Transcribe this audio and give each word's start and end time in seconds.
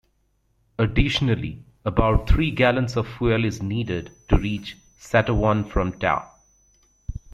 Additionally, 0.79 1.63
about 1.85 2.27
three 2.27 2.49
gallons 2.49 2.97
of 2.97 3.07
fuel 3.07 3.45
is 3.45 3.61
needed 3.61 4.09
to 4.29 4.37
reach 4.39 4.75
Satowan 4.99 5.69
from 5.69 5.91
Ta. 5.99 6.27